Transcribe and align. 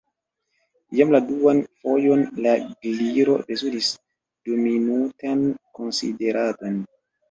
Jam 0.99 1.13
la 1.15 1.19
duan 1.27 1.59
fojon 1.83 2.25
la 2.47 2.55
Gliro 2.71 3.37
bezonis 3.47 3.93
duminutan 4.51 5.49
konsideradon. 5.81 6.87